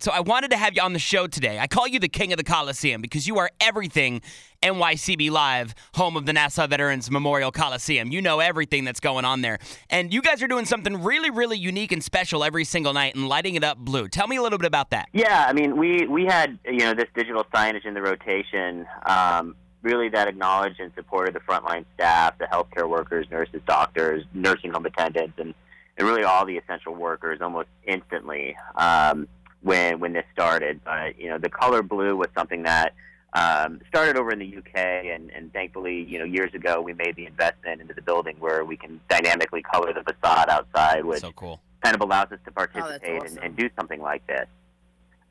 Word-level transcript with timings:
So 0.00 0.10
I 0.10 0.20
wanted 0.20 0.50
to 0.52 0.56
have 0.56 0.74
you 0.74 0.80
on 0.80 0.94
the 0.94 0.98
show 0.98 1.26
today. 1.26 1.58
I 1.58 1.66
call 1.66 1.86
you 1.86 1.98
the 1.98 2.08
king 2.08 2.32
of 2.32 2.38
the 2.38 2.44
Coliseum 2.44 3.02
because 3.02 3.26
you 3.26 3.38
are 3.38 3.50
everything 3.60 4.22
NYCB 4.62 5.30
Live, 5.30 5.74
home 5.94 6.16
of 6.16 6.24
the 6.24 6.32
Nassau 6.32 6.66
Veterans 6.66 7.10
Memorial 7.10 7.52
Coliseum. 7.52 8.10
You 8.10 8.22
know 8.22 8.40
everything 8.40 8.84
that's 8.84 8.98
going 8.98 9.26
on 9.26 9.42
there. 9.42 9.58
And 9.90 10.10
you 10.10 10.22
guys 10.22 10.42
are 10.42 10.48
doing 10.48 10.64
something 10.64 11.02
really, 11.02 11.28
really 11.28 11.58
unique 11.58 11.92
and 11.92 12.02
special 12.02 12.42
every 12.42 12.64
single 12.64 12.94
night 12.94 13.14
and 13.14 13.28
lighting 13.28 13.56
it 13.56 13.64
up 13.64 13.76
blue. 13.76 14.08
Tell 14.08 14.26
me 14.26 14.36
a 14.36 14.42
little 14.42 14.56
bit 14.56 14.66
about 14.66 14.88
that. 14.88 15.10
Yeah, 15.12 15.44
I 15.46 15.52
mean, 15.52 15.76
we, 15.76 16.06
we 16.06 16.24
had, 16.24 16.58
you 16.64 16.78
know, 16.78 16.94
this 16.94 17.08
digital 17.14 17.44
signage 17.52 17.84
in 17.84 17.92
the 17.92 18.00
rotation. 18.00 18.86
Um, 19.04 19.54
really 19.82 20.08
that 20.08 20.28
acknowledged 20.28 20.80
and 20.80 20.92
supported 20.94 21.34
the 21.34 21.40
frontline 21.40 21.84
staff, 21.94 22.38
the 22.38 22.46
healthcare 22.46 22.88
workers, 22.88 23.26
nurses, 23.30 23.60
doctors, 23.66 24.24
nursing 24.32 24.70
home 24.70 24.86
attendants, 24.86 25.38
and, 25.38 25.52
and 25.98 26.08
really 26.08 26.24
all 26.24 26.46
the 26.46 26.56
essential 26.56 26.94
workers 26.94 27.42
almost 27.42 27.68
instantly. 27.86 28.56
Um, 28.76 29.28
when 29.62 30.00
when 30.00 30.12
this 30.12 30.24
started. 30.32 30.80
But 30.84 31.18
you 31.18 31.28
know, 31.30 31.38
the 31.38 31.50
color 31.50 31.82
blue 31.82 32.16
was 32.16 32.28
something 32.36 32.62
that 32.64 32.94
um, 33.32 33.80
started 33.88 34.16
over 34.16 34.32
in 34.32 34.38
the 34.40 34.56
UK, 34.56 34.74
and, 34.74 35.30
and 35.30 35.52
thankfully, 35.52 36.02
you 36.02 36.18
know, 36.18 36.24
years 36.24 36.52
ago 36.54 36.80
we 36.80 36.92
made 36.94 37.14
the 37.16 37.26
investment 37.26 37.80
into 37.80 37.94
the 37.94 38.02
building 38.02 38.36
where 38.40 38.64
we 38.64 38.76
can 38.76 39.00
dynamically 39.08 39.62
color 39.62 39.92
the 39.92 40.02
facade 40.02 40.48
outside, 40.48 41.04
which 41.04 41.20
so 41.20 41.30
cool. 41.32 41.60
kind 41.82 41.94
of 41.94 42.00
allows 42.00 42.32
us 42.32 42.38
to 42.44 42.50
Oh, 42.50 42.66
participate 42.66 43.22
awesome. 43.22 43.36
and, 43.38 43.44
and 43.46 43.56
do 43.56 43.70
something 43.76 44.00
like 44.00 44.26
this. 44.26 44.46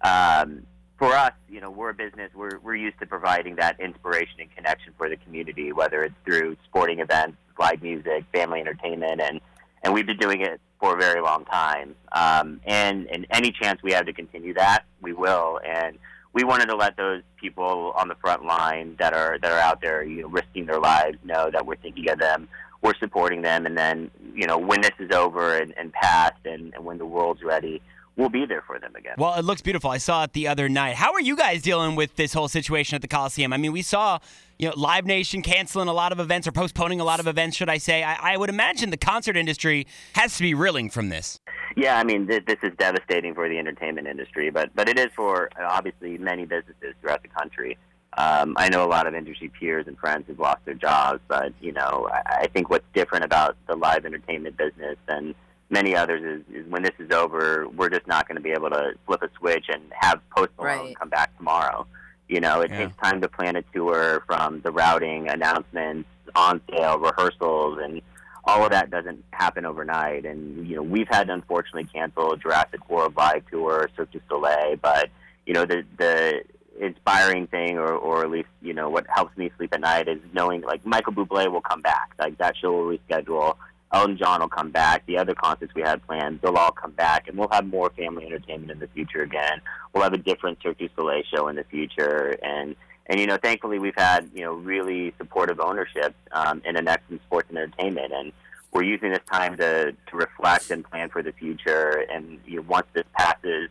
Um, 0.02 0.66
for 0.98 1.14
us, 1.14 1.34
you 1.50 1.62
know, 1.62 1.70
we're 1.70 1.90
a 1.90 1.94
business. 1.94 2.30
We're 2.34 2.59
we're 2.59 2.76
used 2.76 3.00
to 3.00 3.06
providing 3.06 3.56
that 3.56 3.80
inspiration 3.80 4.36
and 4.40 4.54
connection 4.56 4.94
for 4.98 5.09
the 5.09 5.16
community, 5.18 5.72
whether 5.72 6.04
it's 6.04 6.16
through 6.26 6.58
sporting 6.66 7.00
events, 7.00 7.38
live 7.58 7.82
music, 7.82 8.26
family 8.34 8.59
entertainment, 8.62 9.22
and 9.22 9.40
and 9.84 9.94
we've 9.94 10.06
been 10.06 10.18
doing 10.18 10.42
it 10.42 10.59
for 10.80 10.96
a 10.96 10.98
very 10.98 11.22
long 11.22 11.46
time. 11.46 11.96
Um, 12.12 12.62
and 12.66 13.08
and 13.08 13.28
any 13.30 13.52
chance 13.52 13.82
we 13.84 13.92
have 13.94 14.06
to 14.06 14.14
continue 14.14 14.54
that, 14.54 14.86
we 15.02 15.14
will. 15.14 15.60
And 15.66 15.98
we 16.34 16.44
wanted 16.44 16.68
to 16.68 16.76
let 16.76 16.96
those 16.96 17.22
people 17.38 17.94
on 17.96 18.08
the 18.08 18.16
front 18.16 18.46
line 18.46 18.95
that 19.00 19.14
are 19.14 19.38
that 19.40 19.52
are 19.52 19.59
out 19.59 19.81
there, 19.81 20.03
you 20.03 20.22
know, 20.22 20.28
risking 20.30 20.66
their 20.66 20.80
lives, 20.80 21.18
know 21.23 21.50
that 21.52 21.66
we're 21.66 21.76
thinking 21.78 22.09
of 22.09 22.20
them, 22.20 22.48
we're 22.81 22.95
supporting 22.95 23.42
them, 23.42 23.66
and 23.66 23.78
then 23.78 24.12
you 24.34 24.48
know 24.48 24.58
when 24.58 24.81
this 24.81 24.92
is 25.00 25.12
over 25.12 25.58
and, 25.58 25.73
and 25.78 25.92
past, 25.94 26.40
and, 26.45 26.73
and 26.73 26.86
when 26.86 26.98
the 26.98 27.06
world's 27.06 27.44
ready, 27.44 27.81
we'll 28.20 28.30
be 28.30 28.45
there 28.45 28.62
for 28.62 28.78
them 28.80 28.95
again. 28.95 29.14
Well, 29.17 29.34
it 29.36 29.45
looks 29.45 29.62
beautiful. 29.62 29.89
I 29.89 29.98
saw 29.98 30.23
it 30.23 30.34
the 30.34 30.48
other 30.48 30.67
night. 30.67 30.95
How 30.95 31.14
are 31.14 31.22
you 31.22 31.36
guys 31.36 31.62
dealing 31.62 31.95
with 31.95 32.16
this 32.17 32.34
whole 32.34 32.50
situation 32.50 32.95
at 32.95 33.02
the 33.02 33.08
Coliseum? 33.08 33.53
I 33.53 33.58
mean, 33.58 33.72
we 33.72 33.81
saw, 33.81 34.20
you 34.58 34.67
know, 34.67 34.73
Live 34.75 35.06
Nation 35.06 35.42
canceling 35.42 35.88
a 35.88 35.94
lot 35.94 36.12
of 36.12 36.20
events 36.20 36.47
or 36.47 36.52
postponing 36.52 37.00
a 37.00 37.06
lot 37.06 37.20
of 37.20 37.28
events, 37.28 37.56
should 37.56 37.70
I 37.70 37.78
say. 37.78 38.03
I, 38.03 38.34
I 38.34 38.38
would 38.38 38.50
imagine 38.50 38.90
the 38.90 38.97
concert 38.97 39.38
industry 39.38 39.88
has 40.14 40.36
to 40.36 40.44
be 40.44 40.53
reeling 40.53 40.90
from 40.90 41.09
this. 41.09 41.40
Yeah, 41.78 41.97
I 41.97 42.03
mean, 42.03 42.28
th- 42.28 42.45
this 42.45 42.58
is 42.62 42.72
devastating 42.78 43.34
for 43.34 43.47
the 43.47 43.58
entertainment 43.58 44.08
industry, 44.08 44.50
but 44.50 44.70
but 44.75 44.90
it 44.90 45.00
is 45.00 45.09
for 45.16 45.50
obviously 45.58 46.17
many 46.17 46.45
businesses 46.45 46.95
throughout 47.00 47.22
the 47.22 47.30
country. 47.30 47.78
Um, 48.17 48.56
I 48.58 48.70
know 48.70 48.84
a 48.84 48.90
lot 48.90 49.08
of 49.08 49.14
industry 49.14 49.50
peers 49.50 49.86
and 49.88 49.97
friends 49.97 50.25
who've 50.28 50.40
lost 50.40 50.66
their 50.66 50.73
jobs, 50.73 51.22
but 51.28 51.53
you 51.62 51.72
know, 51.72 52.09
I, 52.12 52.42
I 52.42 52.47
think 52.47 52.70
what's 52.70 52.88
different 52.94 53.23
about 53.23 53.56
the 53.67 53.75
live 53.75 54.06
entertainment 54.06 54.58
business 54.58 54.97
and 55.08 55.36
many 55.70 55.95
others 55.95 56.42
is, 56.50 56.56
is 56.56 56.67
when 56.70 56.84
this 56.84 56.94
is 57.00 57.12
over, 57.12 57.67
we're 57.70 57.89
just 57.89 58.08
not 58.08 58.28
going 58.28 58.36
to 58.38 58.42
be 58.42 58.52
able 58.52 58.70
to 58.72 58.94
flip 59.06 59.22
a 59.22 59.30
switch 59.38 59.66
and 59.70 59.81
have 60.00 60.20
Post 60.36 60.50
Malone 60.58 60.78
Right. 60.88 60.95
come 61.00 61.09
back 61.09 61.36
tomorrow. 61.38 61.86
You 62.28 62.39
know, 62.42 62.62
it 62.62 62.72
Yeah. 62.72 62.86
takes 62.86 62.98
time 62.98 63.22
to 63.22 63.28
plan 63.28 63.56
a 63.56 63.62
tour 63.73 64.23
from 64.28 64.62
the 64.62 64.72
routing, 64.72 65.30
announcements, 65.30 66.08
on 66.36 66.62
sale, 66.70 66.97
rehearsals, 67.00 67.80
and 67.81 68.02
all 68.45 68.64
of 68.64 68.72
that 68.72 68.90
doesn't 68.90 69.23
happen 69.31 69.66
overnight. 69.66 70.25
And 70.25 70.67
you 70.67 70.75
know, 70.75 70.84
we've 70.84 71.08
had 71.08 71.28
to 71.28 71.34
unfortunately 71.34 71.86
cancel 71.86 72.36
Jurassic 72.36 72.88
World 72.90 73.16
live 73.16 73.44
tour, 73.50 73.90
Cirque 73.95 74.12
du 74.12 74.22
Soleil. 74.30 74.75
But 74.78 75.09
you 75.45 75.53
know, 75.53 75.66
the 75.66 75.84
the 75.97 76.44
inspiring 76.80 77.47
thing, 77.47 77.78
or 77.78 77.92
or 77.94 78.23
at 78.23 78.30
least 78.31 78.50
you 78.62 78.73
know 78.73 78.90
what 78.90 79.06
helps 79.14 79.36
me 79.38 79.52
sleep 79.58 79.73
at 79.73 79.81
night 79.81 80.08
is 80.08 80.20
knowing 80.34 80.62
like 80.62 80.86
Michael 80.86 81.14
Bublé 81.14 81.52
will 81.52 81.62
come 81.62 81.81
back. 81.81 82.12
Like 82.20 82.38
that 82.38 82.56
show 82.58 82.72
will 82.72 82.96
reschedule. 82.97 83.56
Elton 83.91 84.17
John 84.17 84.41
will 84.41 84.50
come 84.50 84.69
back. 84.69 85.05
The 85.05 85.17
other 85.17 85.33
concerts 85.33 85.73
we 85.73 85.81
had 85.81 86.05
planned, 86.05 86.39
they'll 86.41 86.55
all 86.55 86.72
come 86.72 86.91
back, 86.91 87.27
and 87.27 87.38
we'll 87.38 87.50
have 87.51 87.66
more 87.66 87.89
family 87.91 88.25
entertainment 88.25 88.72
in 88.72 88.79
the 88.79 88.88
future 88.88 89.22
again. 89.22 89.61
We'll 89.94 90.03
have 90.03 90.13
a 90.13 90.17
different 90.17 90.59
Cirque 90.61 90.77
du 90.77 90.89
Soleil 90.95 91.23
show 91.33 91.47
in 91.47 91.55
the 91.55 91.63
future, 91.63 92.38
and 92.44 92.75
and 93.07 93.19
you 93.19 93.25
know, 93.25 93.38
thankfully 93.38 93.79
we've 93.79 93.97
had 93.97 94.29
you 94.33 94.41
know 94.41 94.53
really 94.53 95.13
supportive 95.17 95.59
ownership 95.59 96.16
um, 96.31 96.61
in 96.66 96.75
Onexim 96.75 97.19
Sports 97.25 97.50
and 97.50 97.57
Entertainment, 97.57 98.13
and 98.13 98.31
we're 98.72 98.83
using 98.83 99.11
this 99.11 99.23
time 99.31 99.57
to 99.57 99.91
to 99.91 100.16
reflect 100.16 100.69
and 100.69 100.85
plan 100.85 101.09
for 101.09 101.23
the 101.23 101.31
future. 101.33 102.06
And 102.13 102.39
you 102.45 102.57
know, 102.57 102.66
once 102.67 102.88
this 102.94 103.06
passes, 103.17 103.69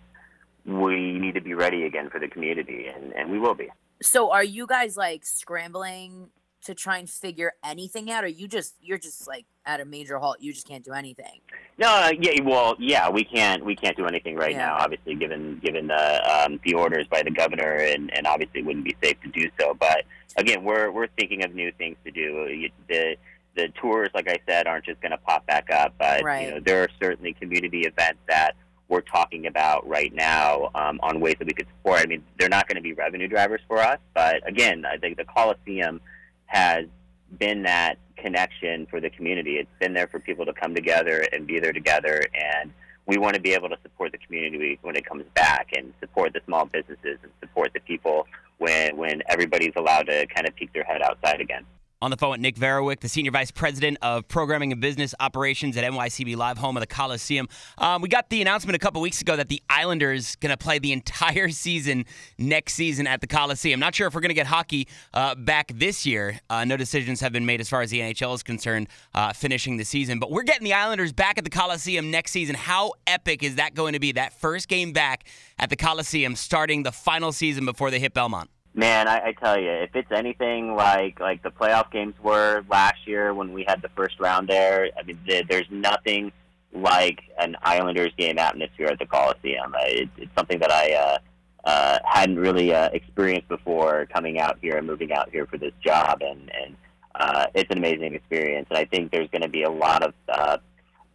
we 0.66 1.12
need 1.12 1.34
to 1.34 1.40
be 1.40 1.54
ready 1.54 1.84
again 1.84 2.10
for 2.10 2.18
the 2.18 2.28
community, 2.28 2.86
and 2.88 3.12
and 3.12 3.30
we 3.30 3.38
will 3.38 3.54
be. 3.54 3.68
So 4.02 4.30
are 4.32 4.44
you 4.44 4.66
guys 4.66 4.96
like 4.96 5.24
scrambling 5.24 6.30
to 6.68 6.74
try 6.74 6.98
and 6.98 7.08
figure 7.08 7.52
anything 7.64 8.10
out 8.10 8.22
or 8.24 8.26
you 8.26 8.46
just 8.46 8.74
you're 8.82 8.98
just 8.98 9.26
like 9.26 9.46
at 9.64 9.80
a 9.80 9.86
major 9.86 10.18
halt 10.18 10.36
you 10.38 10.52
just 10.52 10.68
can't 10.68 10.84
do 10.84 10.92
anything 10.92 11.40
No, 11.78 11.88
uh, 11.88 12.12
yeah, 12.20 12.42
well, 12.42 12.76
yeah, 12.78 13.08
we 13.08 13.24
can't 13.24 13.64
we 13.64 13.74
can't 13.74 13.96
do 13.96 14.04
anything 14.04 14.36
right 14.36 14.50
Yeah. 14.52 14.66
now. 14.66 14.76
Obviously, 14.80 15.14
given 15.14 15.58
given 15.64 15.86
the 15.86 16.04
um, 16.44 16.60
the 16.64 16.74
orders 16.74 17.06
by 17.08 17.22
the 17.22 17.30
governor, 17.30 17.72
and, 17.76 18.12
and 18.14 18.26
obviously 18.26 18.60
it 18.60 18.66
wouldn't 18.66 18.84
be 18.84 18.94
safe 19.02 19.16
to 19.22 19.28
do 19.30 19.48
so. 19.58 19.72
But 19.74 20.02
again, 20.36 20.62
we're 20.62 20.90
we're 20.90 21.06
thinking 21.18 21.42
of 21.44 21.54
new 21.54 21.72
things 21.78 21.96
to 22.04 22.10
do. 22.10 22.68
The 22.88 23.16
the 23.54 23.68
tours, 23.80 24.10
like 24.14 24.28
I 24.28 24.36
said, 24.46 24.66
aren't 24.66 24.84
just 24.84 25.00
going 25.00 25.12
to 25.12 25.18
pop 25.18 25.46
back 25.46 25.70
up, 25.70 25.94
but 25.98 26.22
Right. 26.22 26.44
you 26.44 26.50
know 26.50 26.60
there 26.60 26.82
are 26.82 26.88
certainly 27.00 27.32
community 27.32 27.82
events 27.82 28.20
that 28.28 28.56
we're 28.88 29.00
talking 29.02 29.46
about 29.46 29.86
right 29.88 30.12
now 30.14 30.70
um, 30.74 30.98
on 31.02 31.20
ways 31.20 31.36
that 31.38 31.46
we 31.46 31.52
could 31.54 31.66
support. 31.76 32.00
I 32.00 32.06
mean, 32.06 32.22
they're 32.38 32.48
not 32.48 32.66
going 32.68 32.76
to 32.76 32.82
be 32.82 32.92
revenue 32.92 33.28
drivers 33.28 33.60
for 33.68 33.78
us, 33.78 33.98
but 34.14 34.46
again, 34.48 34.84
I 34.84 34.96
think 34.98 35.16
the 35.16 35.24
Coliseum 35.24 36.00
has 36.48 36.86
been 37.38 37.62
that 37.62 37.98
connection 38.16 38.86
for 38.86 39.00
the 39.00 39.10
community. 39.10 39.56
It's 39.56 39.70
been 39.78 39.94
there 39.94 40.08
for 40.08 40.18
people 40.18 40.44
to 40.46 40.52
come 40.52 40.74
together 40.74 41.24
and 41.32 41.46
be 41.46 41.60
there 41.60 41.72
together, 41.72 42.22
and 42.34 42.72
we 43.06 43.16
want 43.16 43.34
to 43.34 43.40
be 43.40 43.52
able 43.52 43.68
to 43.68 43.78
support 43.82 44.12
the 44.12 44.18
community 44.18 44.78
when 44.82 44.96
it 44.96 45.06
comes 45.06 45.24
back, 45.34 45.68
and 45.76 45.92
support 46.00 46.32
the 46.32 46.40
small 46.46 46.66
businesses 46.66 47.18
and 47.22 47.32
support 47.40 47.72
the 47.72 47.80
people 47.80 48.26
when 48.58 48.96
when 48.96 49.22
everybody's 49.28 49.72
allowed 49.76 50.06
to 50.06 50.26
kind 50.26 50.48
of 50.48 50.54
peek 50.56 50.72
their 50.72 50.84
head 50.84 51.00
outside 51.02 51.40
again. 51.40 51.64
On 52.00 52.12
the 52.12 52.16
phone 52.16 52.30
with 52.30 52.40
Nick 52.40 52.54
Vaerewyck, 52.54 53.00
the 53.00 53.08
Senior 53.08 53.32
Vice 53.32 53.50
President 53.50 53.98
of 54.02 54.28
Programming 54.28 54.70
and 54.70 54.80
Business 54.80 55.16
Operations 55.18 55.76
at 55.76 55.82
NYCB 55.82 56.36
Live, 56.36 56.56
home 56.56 56.76
of 56.76 56.80
the 56.80 56.86
Coliseum. 56.86 57.48
Um, 57.76 58.02
we 58.02 58.08
got 58.08 58.30
the 58.30 58.40
announcement 58.40 58.76
a 58.76 58.78
couple 58.78 59.00
weeks 59.00 59.20
ago 59.20 59.34
that 59.34 59.48
the 59.48 59.60
Islanders 59.68 60.36
going 60.36 60.50
to 60.50 60.56
play 60.56 60.78
the 60.78 60.92
entire 60.98 61.48
season 61.48 62.04
next 62.38 62.74
season 62.74 63.08
at 63.08 63.20
the 63.20 63.26
Coliseum. 63.26 63.80
Not 63.80 63.96
sure 63.96 64.06
if 64.06 64.14
we're 64.14 64.20
going 64.20 64.28
to 64.28 64.34
get 64.34 64.46
hockey 64.46 64.86
uh, 65.12 65.34
back 65.34 65.72
this 65.74 66.06
year. 66.06 66.38
Uh, 66.48 66.64
no 66.64 66.76
decisions 66.76 67.20
have 67.20 67.32
been 67.32 67.46
made 67.46 67.60
as 67.60 67.68
far 67.68 67.82
as 67.82 67.90
the 67.90 67.98
NHL 67.98 68.32
is 68.32 68.44
concerned, 68.44 68.86
uh, 69.14 69.32
finishing 69.32 69.76
the 69.76 69.84
season. 69.84 70.20
But 70.20 70.30
we're 70.30 70.44
getting 70.44 70.64
the 70.64 70.74
Islanders 70.74 71.12
back 71.12 71.36
at 71.36 71.42
the 71.42 71.50
Coliseum 71.50 72.12
next 72.12 72.30
season. 72.30 72.54
How 72.54 72.92
epic 73.08 73.42
is 73.42 73.56
that 73.56 73.74
going 73.74 73.94
to 73.94 74.00
be? 74.00 74.12
That 74.12 74.32
first 74.34 74.68
game 74.68 74.92
back 74.92 75.24
at 75.58 75.68
the 75.68 75.76
Coliseum, 75.76 76.36
starting 76.36 76.84
the 76.84 76.92
final 76.92 77.32
season 77.32 77.64
before 77.64 77.90
they 77.90 77.98
hit 77.98 78.14
Belmont. 78.14 78.50
Man, 78.74 79.08
I, 79.08 79.28
I 79.28 79.32
tell 79.32 79.58
you, 79.58 79.70
if 79.70 79.90
it's 79.94 80.12
anything 80.12 80.74
like 80.76 81.18
like 81.18 81.42
the 81.42 81.50
playoff 81.50 81.90
games 81.90 82.14
were 82.22 82.64
last 82.70 83.06
year 83.06 83.34
when 83.34 83.52
we 83.52 83.64
had 83.66 83.82
the 83.82 83.88
first 83.90 84.20
round 84.20 84.48
there, 84.48 84.90
I 84.96 85.02
mean, 85.02 85.18
there, 85.26 85.42
there's 85.48 85.66
nothing 85.70 86.32
like 86.72 87.20
an 87.40 87.56
Islanders 87.62 88.12
game 88.16 88.38
atmosphere 88.38 88.86
at 88.86 88.98
the 88.98 89.06
Coliseum. 89.06 89.74
Uh, 89.74 89.78
It, 89.86 90.08
it's 90.18 90.30
something 90.36 90.58
that 90.60 90.70
I 90.70 90.92
uh, 90.92 91.18
uh, 91.64 91.98
hadn't 92.04 92.38
really 92.38 92.72
uh, 92.72 92.90
experienced 92.92 93.48
before 93.48 94.06
coming 94.12 94.38
out 94.38 94.58
here 94.60 94.76
and 94.76 94.86
moving 94.86 95.12
out 95.12 95.30
here 95.30 95.46
for 95.46 95.58
this 95.58 95.72
job, 95.84 96.22
and 96.22 96.50
and 96.62 96.76
uh, 97.14 97.46
it's 97.54 97.70
an 97.70 97.78
amazing 97.78 98.14
experience. 98.14 98.66
And 98.70 98.78
I 98.78 98.84
think 98.84 99.10
there's 99.10 99.28
going 99.30 99.42
to 99.42 99.48
be 99.48 99.64
a 99.64 99.70
lot 99.70 100.02
of 100.04 100.14
uh, 100.28 100.58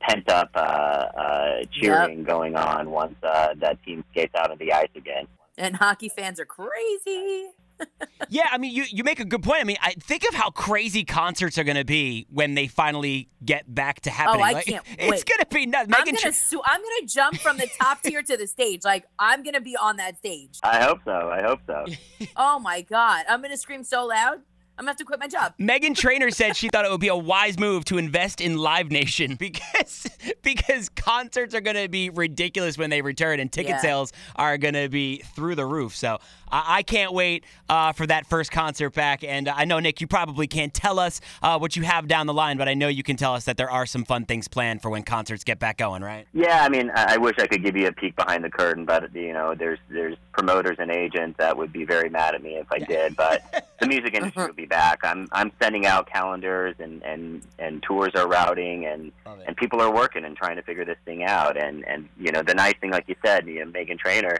pent 0.01 0.29
up 0.29 0.49
uh, 0.55 0.59
uh, 0.59 1.63
cheering 1.71 2.23
going 2.23 2.55
on 2.55 2.91
once 2.91 3.15
uh, 3.23 3.53
that 3.59 3.81
team 3.83 4.03
skates 4.11 4.33
out 4.35 4.51
on 4.51 4.57
the 4.57 4.73
ice 4.73 4.89
again. 4.95 5.27
And 5.57 5.75
hockey 5.75 6.09
fans 6.09 6.39
are 6.39 6.45
crazy 6.45 7.47
Yeah, 8.29 8.47
I 8.51 8.57
mean, 8.59 8.73
you, 8.73 8.85
you 8.89 9.03
make 9.03 9.19
a 9.19 9.25
good 9.25 9.43
point. 9.43 9.59
I 9.59 9.63
mean, 9.65 9.75
I 9.81 9.91
think 9.99 10.23
of 10.27 10.33
how 10.33 10.49
crazy 10.51 11.03
concerts 11.03 11.57
are 11.57 11.63
going 11.65 11.75
to 11.75 11.83
be 11.83 12.25
when 12.29 12.53
they 12.53 12.67
finally 12.67 13.27
get 13.43 13.71
back 13.73 13.99
to 14.01 14.09
oh, 14.09 14.13
happening. 14.13 14.41
Oh, 14.41 14.43
I 14.45 14.51
Like, 14.53 14.65
can't 14.65 14.85
It's 14.99 15.09
wait. 15.11 15.25
going 15.25 15.39
to 15.39 15.47
be 15.51 15.65
nuts. 15.65 15.89
i'm 15.93 16.05
gonna 16.05 16.31
su- 16.31 16.61
i'm 16.65 16.79
gonna 16.81 17.07
jump 17.07 17.37
from 17.39 17.57
the 17.57 17.67
top 17.81 18.01
tier 18.01 18.21
to 18.23 18.37
the 18.37 18.47
stage 18.47 18.83
like 18.85 19.05
i'm 19.19 19.43
gonna 19.43 19.59
be 19.59 19.75
on 19.75 19.97
that 19.97 20.17
stage 20.17 20.59
I 20.63 20.81
hope 20.83 20.99
so. 21.03 21.11
I 21.11 21.41
hope 21.43 21.59
so. 21.67 21.85
oh 22.37 22.59
my 22.59 22.81
god 22.81 23.25
i'm 23.29 23.41
gonna 23.41 23.57
scream 23.57 23.83
so 23.83 24.05
loud 24.05 24.39
I'm 24.77 24.85
gonna 24.85 24.91
have 24.91 24.97
to 24.97 25.05
quit 25.05 25.19
my 25.19 25.27
job. 25.27 25.53
Meghan 25.59 25.95
Trainor 25.95 26.31
said 26.31 26.57
she 26.57 26.67
thought 26.67 26.83
it 26.83 26.89
would 26.91 26.99
be 26.99 27.07
a 27.07 27.15
wise 27.15 27.59
move 27.59 27.85
to 27.85 27.97
invest 27.99 28.41
in 28.41 28.57
Live 28.57 28.89
Nation 28.91 29.35
because 29.39 30.07
because 30.41 30.89
concerts 30.89 31.53
are 31.53 31.61
going 31.61 31.75
to 31.75 31.87
be 31.87 32.09
ridiculous 32.09 32.77
when 32.77 32.89
they 32.89 33.01
return 33.01 33.39
and 33.39 33.51
ticket 33.51 33.71
Yeah. 33.71 33.77
sales 33.81 34.11
are 34.35 34.57
going 34.57 34.73
to 34.73 34.89
be 34.89 35.17
through 35.35 35.55
the 35.55 35.65
roof. 35.65 35.95
So 35.95 36.17
I, 36.51 36.77
I 36.79 36.83
can't 36.83 37.13
wait 37.13 37.45
uh, 37.69 37.93
for 37.93 38.07
that 38.07 38.25
first 38.25 38.51
concert 38.51 38.91
back. 38.93 39.23
And 39.23 39.47
I 39.47 39.65
know 39.65 39.79
Nick, 39.79 40.01
you 40.01 40.07
probably 40.07 40.47
can't 40.47 40.73
tell 40.73 40.97
us 40.99 41.21
uh, 41.41 41.57
what 41.59 41.75
you 41.75 41.83
have 41.83 42.07
down 42.07 42.25
the 42.27 42.33
line, 42.33 42.57
but 42.57 42.67
I 42.67 42.73
know 42.73 42.87
you 42.87 43.03
can 43.03 43.15
tell 43.15 43.35
us 43.35 43.45
that 43.45 43.57
there 43.57 43.69
are 43.69 43.85
some 43.85 44.03
fun 44.03 44.25
things 44.25 44.47
planned 44.47 44.81
for 44.81 44.89
when 44.89 45.03
concerts 45.03 45.43
get 45.43 45.59
back 45.59 45.77
going, 45.77 46.01
right? 46.01 46.27
Yeah, 46.33 46.63
I 46.63 46.69
mean, 46.69 46.91
I 46.95 47.13
I 47.13 47.17
wish 47.17 47.35
I 47.37 47.45
could 47.47 47.63
give 47.63 47.77
you 47.77 47.87
a 47.87 47.91
peek 47.91 48.15
behind 48.15 48.43
the 48.43 48.49
curtain, 48.49 48.85
but 48.85 49.13
you 49.15 49.33
know, 49.33 49.53
there's 49.55 49.77
there's 49.89 50.17
promoters 50.31 50.77
and 50.79 50.89
agents 50.89 51.37
that 51.37 51.55
would 51.55 51.71
be 51.71 51.85
very 51.85 52.09
mad 52.09 52.33
at 52.33 52.41
me 52.41 52.55
if 52.55 52.65
I 52.71 52.79
did. 52.79 53.15
But 53.15 53.67
the 53.79 53.87
music 53.87 54.15
industry 54.15 54.45
would 54.47 54.55
be 54.55 54.62
back. 54.65 54.99
I'm 55.03 55.27
I'm 55.31 55.51
sending 55.61 55.85
out 55.85 56.07
calendars 56.07 56.75
and 56.79 57.01
and 57.03 57.41
and 57.59 57.81
tours 57.83 58.11
are 58.15 58.27
routing 58.27 58.85
and 58.85 59.11
and 59.45 59.55
people 59.57 59.81
are 59.81 59.93
working 59.93 60.25
and 60.25 60.35
trying 60.35 60.55
to 60.55 60.61
figure 60.61 60.85
this 60.85 60.97
thing 61.05 61.23
out. 61.23 61.61
And 61.61 61.85
and 61.87 62.09
you 62.19 62.31
know, 62.31 62.41
the 62.43 62.53
nice 62.53 62.75
thing, 62.79 62.91
like 62.91 63.05
you 63.07 63.15
said, 63.25 63.47
you 63.47 63.63
know, 63.63 63.71
Meghan 63.71 63.99
Trainor 63.99 64.39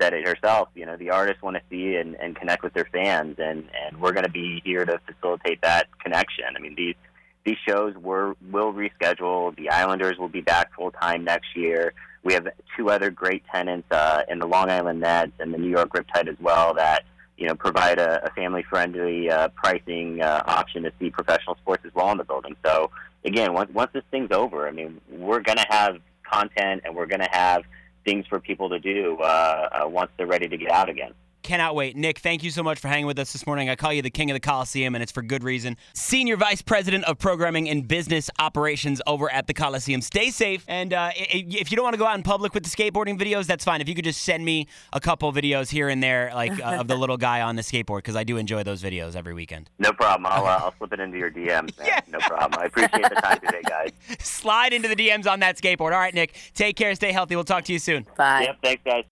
said 0.00 0.12
it 0.12 0.26
herself. 0.26 0.68
You 0.74 0.86
know, 0.86 0.96
the 0.96 1.10
artists 1.10 1.42
want 1.42 1.56
to 1.56 1.62
see 1.70 1.96
and, 1.96 2.16
and 2.16 2.34
connect 2.36 2.62
with 2.62 2.74
their 2.74 2.88
fans, 2.92 3.36
and 3.38 3.68
and 3.86 4.00
we're 4.00 4.12
going 4.12 4.24
to 4.24 4.30
be 4.30 4.60
here 4.64 4.84
to 4.84 5.00
facilitate 5.06 5.60
that 5.62 5.86
connection. 5.98 6.44
I 6.56 6.60
mean, 6.60 6.74
these 6.76 6.96
these 7.44 7.56
shows 7.66 7.94
were 7.96 8.36
will 8.50 8.72
reschedule. 8.72 9.54
The 9.56 9.70
Islanders 9.70 10.18
will 10.18 10.28
be 10.28 10.40
back 10.40 10.74
full 10.74 10.90
time 10.90 11.24
next 11.24 11.56
year. 11.56 11.94
We 12.24 12.34
have 12.34 12.46
two 12.76 12.90
other 12.90 13.10
great 13.10 13.42
tenants 13.52 13.90
uh, 13.90 14.22
in 14.28 14.38
the 14.38 14.46
Long 14.46 14.70
Island 14.70 15.00
Nets 15.00 15.32
and 15.40 15.52
the 15.52 15.58
New 15.58 15.70
York 15.70 15.90
Riptide 15.90 16.28
as 16.28 16.36
well 16.40 16.74
that 16.74 17.04
you 17.36 17.46
know 17.46 17.54
provide 17.54 17.98
a, 17.98 18.26
a 18.26 18.30
family 18.30 18.62
friendly 18.62 19.30
uh, 19.30 19.48
pricing 19.48 20.22
uh, 20.22 20.42
option 20.46 20.82
to 20.84 20.92
see 20.98 21.10
professional 21.10 21.56
sports 21.56 21.84
as 21.84 21.94
well 21.94 22.10
in 22.10 22.18
the 22.18 22.24
building. 22.24 22.56
So 22.64 22.90
again, 23.24 23.52
once 23.52 23.70
once 23.72 23.90
this 23.92 24.04
thing's 24.10 24.30
over, 24.30 24.68
I 24.68 24.72
mean, 24.72 25.00
we're 25.10 25.40
going 25.40 25.58
to 25.58 25.66
have 25.68 25.98
content 26.30 26.82
and 26.84 26.94
we're 26.94 27.06
going 27.06 27.20
to 27.20 27.30
have 27.30 27.62
things 28.04 28.26
for 28.26 28.40
people 28.40 28.68
to 28.70 28.78
do 28.78 29.18
uh, 29.20 29.68
uh, 29.84 29.88
once 29.88 30.10
they're 30.16 30.26
ready 30.26 30.48
to 30.48 30.56
get 30.56 30.70
out 30.70 30.88
again. 30.88 31.12
Cannot 31.42 31.74
wait. 31.74 31.96
Nick, 31.96 32.20
thank 32.20 32.44
you 32.44 32.50
so 32.52 32.62
much 32.62 32.78
for 32.78 32.86
hanging 32.86 33.06
with 33.06 33.18
us 33.18 33.32
this 33.32 33.46
morning. 33.48 33.68
I 33.68 33.74
call 33.74 33.92
you 33.92 34.00
the 34.00 34.10
king 34.10 34.30
of 34.30 34.34
the 34.36 34.40
Coliseum, 34.40 34.94
and 34.94 35.02
it's 35.02 35.10
for 35.10 35.22
good 35.22 35.42
reason. 35.42 35.76
Senior 35.92 36.36
Vice 36.36 36.62
President 36.62 37.02
of 37.04 37.18
Programming 37.18 37.68
and 37.68 37.86
Business 37.88 38.30
Operations 38.38 39.02
over 39.08 39.28
at 39.32 39.48
the 39.48 39.54
Coliseum. 39.54 40.02
Stay 40.02 40.30
safe, 40.30 40.64
and 40.68 40.94
uh, 40.94 40.96
i- 41.10 41.10
i- 41.34 41.44
if 41.48 41.72
you 41.72 41.76
don't 41.76 41.82
want 41.82 41.94
to 41.94 41.98
go 41.98 42.06
out 42.06 42.16
in 42.16 42.22
public 42.22 42.54
with 42.54 42.62
the 42.62 42.70
skateboarding 42.70 43.18
videos, 43.18 43.46
that's 43.46 43.64
fine. 43.64 43.80
If 43.80 43.88
you 43.88 43.94
could 43.96 44.04
just 44.04 44.22
send 44.22 44.44
me 44.44 44.68
a 44.92 45.00
couple 45.00 45.32
videos 45.32 45.68
here 45.68 45.88
and 45.88 46.00
there, 46.00 46.30
like 46.32 46.52
uh, 46.64 46.76
of 46.80 46.86
the 46.86 46.94
little 46.96 47.16
guy 47.16 47.40
on 47.40 47.56
the 47.56 47.62
skateboard, 47.62 47.98
because 47.98 48.14
I 48.14 48.22
do 48.22 48.36
enjoy 48.36 48.62
those 48.62 48.80
videos 48.80 49.16
every 49.16 49.34
weekend. 49.34 49.68
No 49.80 49.92
problem. 49.92 50.26
I'll 50.26 50.46
uh, 50.46 50.60
I'll 50.64 50.74
slip 50.78 50.92
it 50.92 51.00
into 51.00 51.18
your 51.18 51.30
DMs. 51.30 51.76
Man. 51.78 51.86
Yeah. 51.92 52.00
No 52.08 52.18
problem. 52.20 52.60
I 52.62 52.66
appreciate 52.66 53.02
the 53.02 53.16
time 53.20 53.40
today, 53.40 53.62
guys. 53.68 53.90
Slide 54.20 54.72
into 54.72 54.86
the 54.88 54.94
DMs 54.96 55.26
on 55.28 55.40
that 55.40 55.56
skateboard. 55.58 55.92
All 55.92 55.98
right, 55.98 56.14
Nick, 56.14 56.34
take 56.54 56.76
care, 56.76 56.94
stay 56.94 57.10
healthy. 57.10 57.34
We'll 57.34 57.44
talk 57.44 57.64
to 57.64 57.72
you 57.72 57.78
soon. 57.80 58.06
Bye. 58.16 58.42
Yep. 58.42 58.58
Thanks, 58.62 58.82
guys. 58.84 59.00